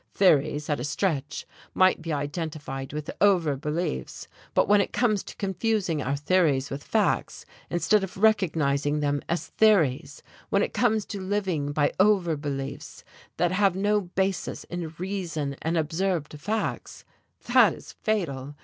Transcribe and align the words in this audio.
Theories, 0.15 0.67
at 0.67 0.79
a 0.79 0.83
stretch, 0.83 1.45
might 1.75 2.01
be 2.01 2.11
identified 2.11 2.91
with 2.91 3.11
'over 3.21 3.55
beliefs' 3.55 4.27
but 4.55 4.67
when 4.67 4.81
it 4.81 4.91
comes 4.93 5.21
to 5.21 5.35
confusing 5.35 6.01
our 6.01 6.15
theories 6.15 6.71
with 6.71 6.83
facts, 6.83 7.45
instead 7.69 8.03
of 8.03 8.17
recognizing 8.17 8.99
them 9.01 9.21
as 9.29 9.49
theories, 9.49 10.23
when 10.49 10.63
it 10.63 10.73
comes 10.73 11.05
to 11.05 11.21
living 11.21 11.71
by 11.71 11.93
'over 11.99 12.35
beliefs' 12.35 13.03
that 13.37 13.51
have 13.51 13.75
no 13.75 14.01
basis 14.01 14.63
in 14.63 14.91
reason 14.97 15.55
and 15.61 15.77
observed 15.77 16.33
facts, 16.39 17.05
that 17.45 17.71
is 17.73 17.93
fatal. 18.01 18.55